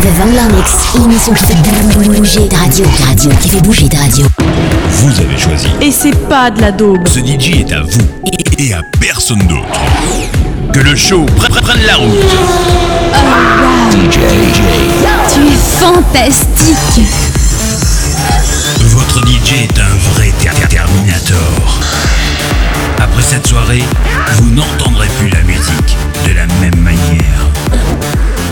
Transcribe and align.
The 0.00 0.06
Vangler 0.16 0.54
Mix, 0.54 0.70
l'émission 0.94 1.34
qui 1.34 1.44
fait 1.44 1.54
bouger 2.08 2.48
ta 2.48 2.58
radio, 2.58 2.84
radio, 3.04 3.30
qui 3.40 3.48
fait 3.48 3.60
bouger 3.60 3.88
de 3.88 3.96
radio. 3.96 4.26
Vous 4.90 5.20
avez 5.20 5.36
choisi. 5.36 5.66
Et 5.80 5.90
c'est 5.90 6.16
pas 6.28 6.52
de 6.52 6.60
la 6.60 6.70
daube. 6.70 7.08
Ce 7.08 7.18
DJ 7.18 7.60
est 7.60 7.72
à 7.72 7.82
vous 7.82 8.08
et 8.58 8.72
à 8.74 8.82
personne 9.00 9.44
d'autre. 9.48 9.80
Que 10.72 10.78
le 10.78 10.94
show 10.94 11.26
pr 11.36 11.48
pr 11.48 11.60
prenne 11.62 11.82
la 11.84 11.96
route. 11.96 12.14
Oh, 13.12 13.16
wow. 13.16 13.90
DJ. 13.90 14.18
Tu 15.34 15.40
es 15.40 15.56
fantastique. 15.80 17.06
Votre 18.90 19.26
DJ 19.26 19.64
est 19.64 19.78
un 19.80 20.14
vrai 20.14 20.32
Terminator. 20.68 21.80
Après 22.98 23.22
cette 23.22 23.48
soirée, 23.48 23.82
vous 24.36 24.50
n'entendrez 24.50 25.08
plus 25.18 25.28
la 25.30 25.40
musique 25.42 25.96
de 26.24 26.34
la 26.34 26.46
même 26.60 26.80
manière. 26.80 27.50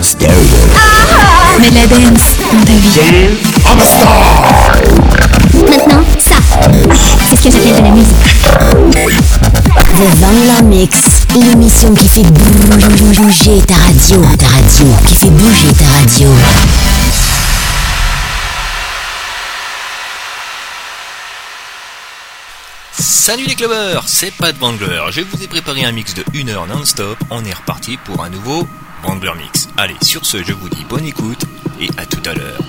Stereo. 0.01 1.36
Mais 1.59 1.71
la 1.71 1.87
dance 1.87 2.37
dans 2.51 2.63
ta 2.63 2.73
vie. 2.73 2.99
I'm. 3.65 3.79
Maintenant, 5.67 6.03
ça. 6.19 6.35
C'est 7.29 7.35
ce 7.35 7.43
que 7.43 7.51
j'appelle 7.51 7.75
de 7.75 7.81
la 7.81 7.91
musique? 7.91 8.15
The 9.95 10.19
Vanilla 10.19 10.61
Mix, 10.61 10.97
l'émission 11.33 11.93
qui 11.95 12.07
fait 12.07 12.23
bouger 12.23 13.61
ta 13.65 13.75
radio, 13.75 14.21
ta 14.37 14.47
radio, 14.47 14.87
qui 15.07 15.15
fait 15.15 15.29
bouger 15.29 15.73
ta 15.73 15.85
radio. 15.99 16.29
Salut 22.99 23.45
les 23.45 23.55
clubbers, 23.55 24.03
c'est 24.05 24.31
Pat 24.31 24.55
Vangler. 24.57 25.01
Je 25.09 25.21
vous 25.21 25.43
ai 25.43 25.47
préparé 25.47 25.83
un 25.85 25.91
mix 25.91 26.13
de 26.13 26.23
1 26.33 26.47
heure 26.49 26.67
non-stop. 26.67 27.17
On 27.29 27.43
est 27.43 27.53
reparti 27.53 27.97
pour 27.97 28.23
un 28.23 28.29
nouveau 28.29 28.67
Wrangler 29.03 29.31
Mix. 29.37 29.69
Allez, 29.77 29.95
sur 30.01 30.25
ce, 30.25 30.43
je 30.43 30.53
vous 30.53 30.69
dis 30.69 30.85
bonne 30.89 31.05
écoute 31.05 31.45
et 31.79 31.89
à 31.97 32.05
tout 32.05 32.21
à 32.29 32.33
l'heure. 32.33 32.59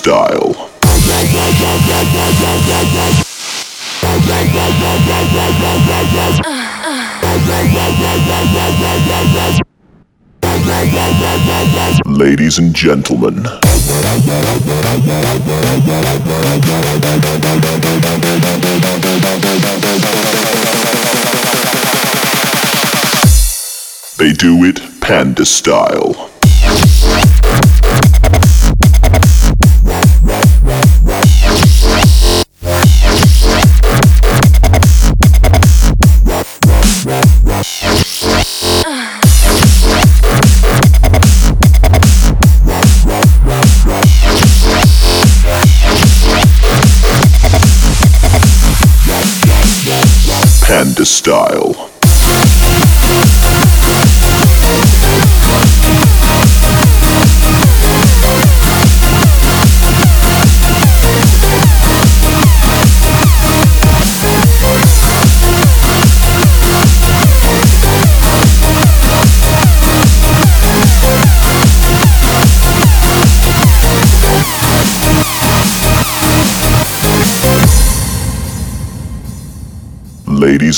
Style. 0.00 0.54
Ladies 12.06 12.58
and 12.58 12.74
gentlemen, 12.74 13.42
they 24.16 24.32
do 24.32 24.64
it 24.64 24.80
panda 25.02 25.44
style. 25.44 26.29
Style. 51.20 51.69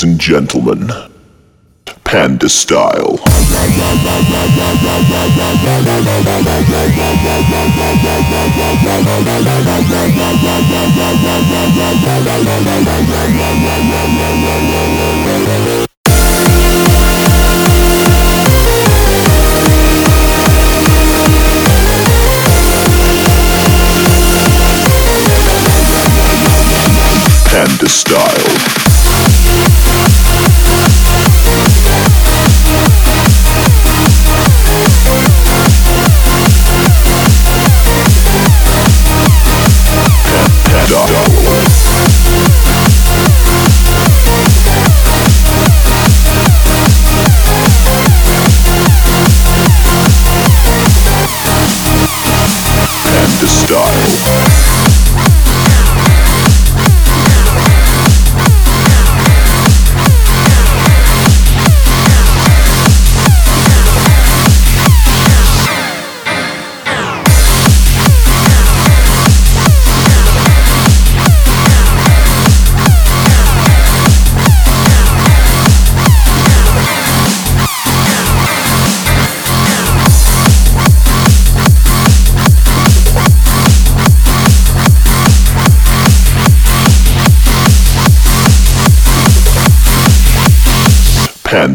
And 0.03 0.19
gentlemen, 0.19 0.89
Panda 2.03 2.49
style. 2.49 3.19
Panda 27.45 27.87
style. 27.87 28.82
Dog. 40.89 41.32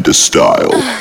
the 0.09 0.15
style. 0.15 0.98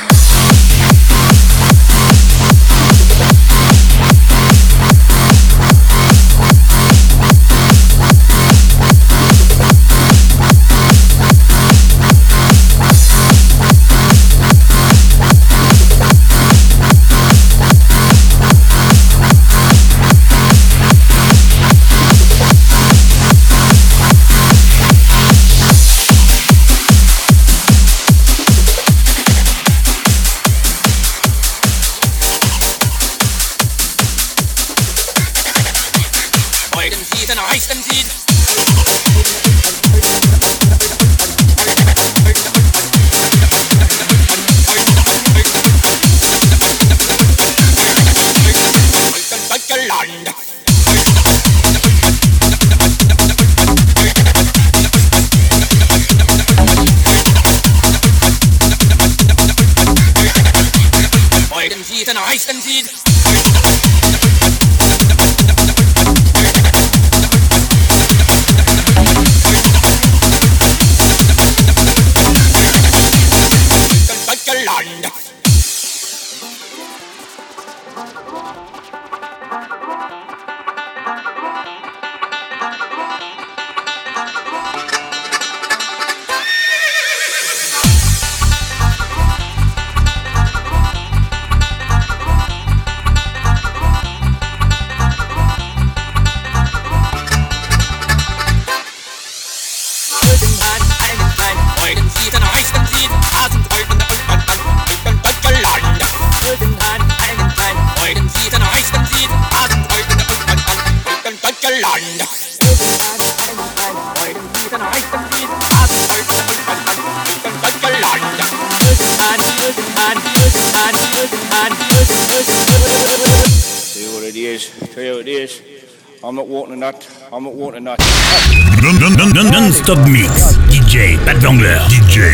Non-stop 129.87 130.09
mix. 130.09 130.57
DJ 130.69 131.17
Bad 131.25 131.37
Vangler. 131.37 131.79
DJ 131.87 132.26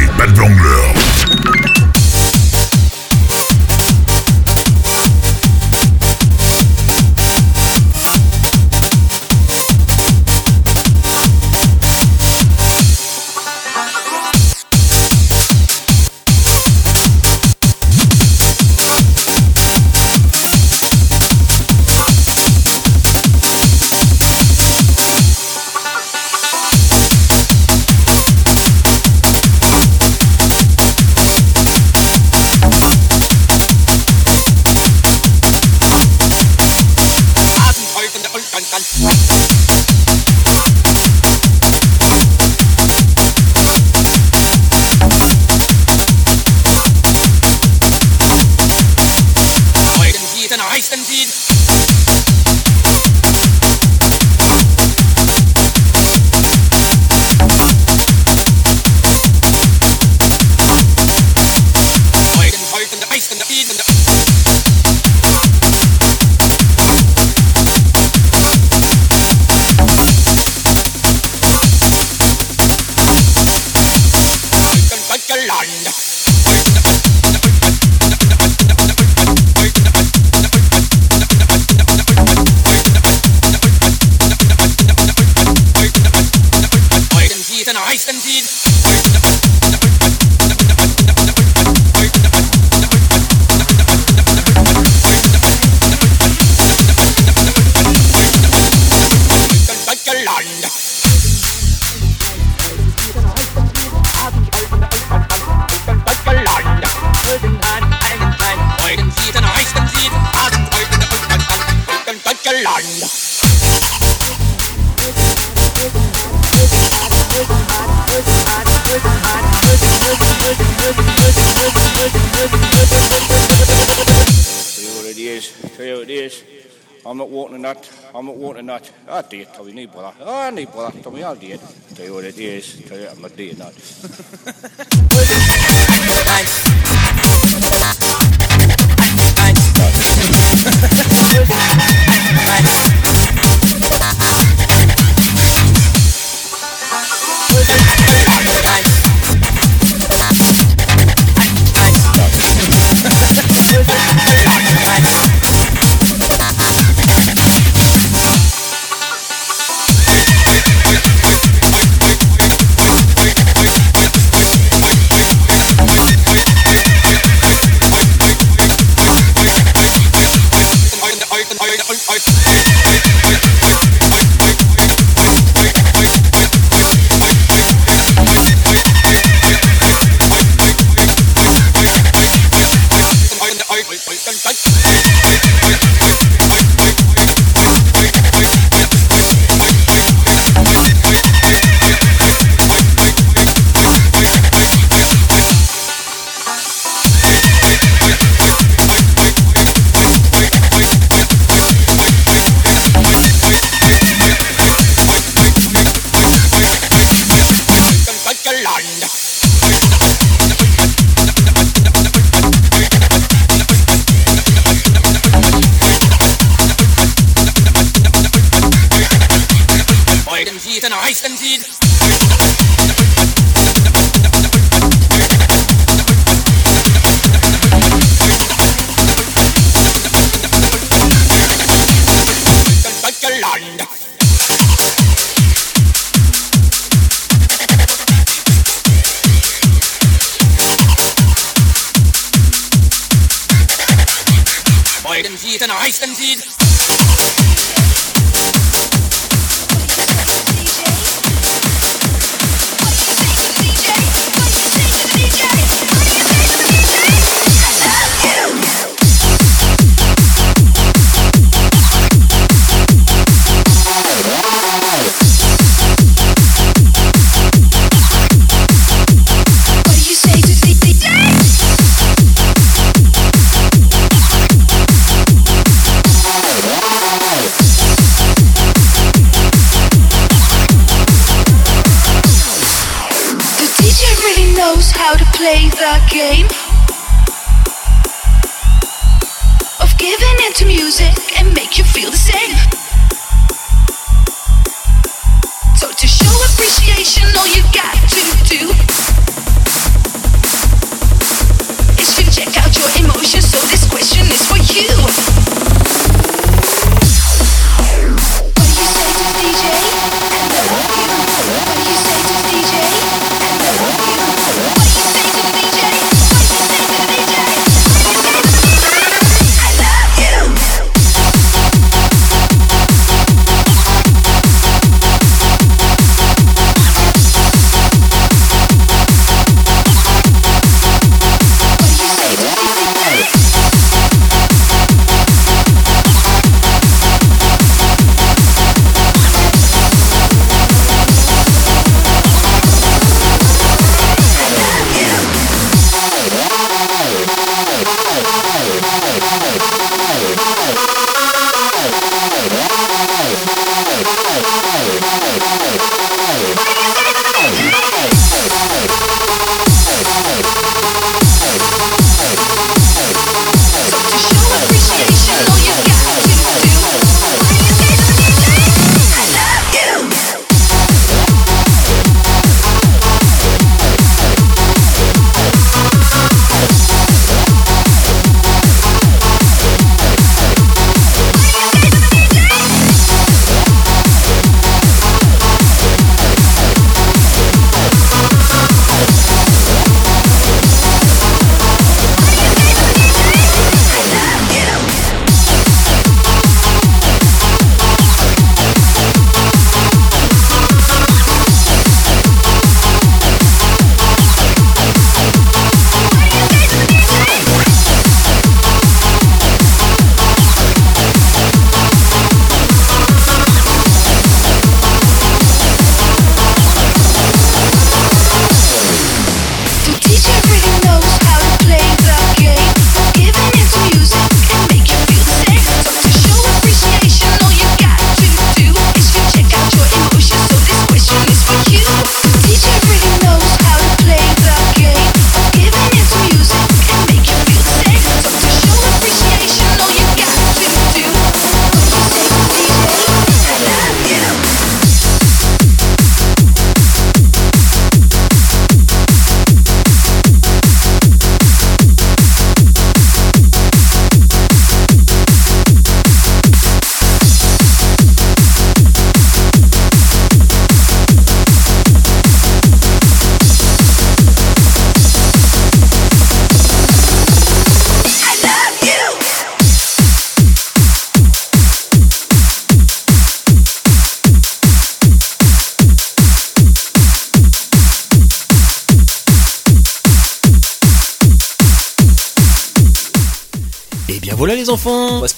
I'm 127.05 127.17
not 127.17 127.29
wanting 127.29 127.61
that. 127.63 127.89
I'm 128.15 128.25
not 128.25 128.37
wanting 128.37 128.67
that. 128.67 128.89
I 129.07 129.21
did, 129.23 129.53
Tommy. 129.53 129.73
Need 129.73 129.91
bother. 129.91 130.15
Oh, 130.21 130.25
ah, 130.25 130.47
I 130.47 130.49
need 130.51 130.71
bother. 130.71 130.99
Tommy, 131.01 131.19
do 131.19 131.47
it. 131.47 131.59
Tell 131.95 132.05
you 132.05 132.13
what 132.13 132.23
it 132.23 132.37
is. 132.37 132.81
Tell 132.87 132.97
you 132.97 133.07
I'm 133.07 133.21
not 133.21 133.35
doing 133.35 133.55
that. 133.57 133.73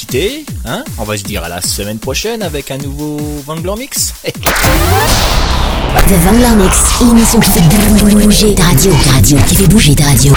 quitter. 0.06 0.46
Hein 0.66 0.84
On 0.98 1.04
va 1.04 1.18
se 1.18 1.24
dire 1.24 1.44
à 1.44 1.50
la 1.50 1.62
semaine 1.62 2.00
prochaine 2.00 2.42
avec 2.44 2.72
un 2.72 2.78
nouveau 2.78 3.18
Vangler 3.46 3.74
Mix. 3.78 4.14
The 4.24 6.12
Vangler 6.12 6.64
Mix, 6.64 7.00
l'émission 7.02 7.40
qui 7.40 7.52
fait 7.52 7.62
bouger 7.62 8.56
ta 8.56 8.64
radio, 8.64 8.92
radio, 9.14 9.38
qui 9.48 9.56
fait 9.56 9.68
bouger 9.68 9.96
ta 9.96 10.06
radio. 10.06 10.34